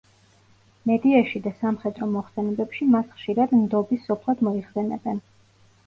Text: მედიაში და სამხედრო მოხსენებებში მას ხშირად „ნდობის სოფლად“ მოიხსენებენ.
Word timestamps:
მედიაში 0.91 1.41
და 1.43 1.53
სამხედრო 1.59 2.09
მოხსენებებში 2.15 2.89
მას 2.97 3.15
ხშირად 3.21 3.57
„ნდობის 3.61 4.07
სოფლად“ 4.11 4.47
მოიხსენებენ. 4.53 5.27